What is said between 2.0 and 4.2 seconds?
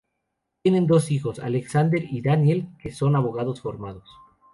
y Daniel, que son abogados formados.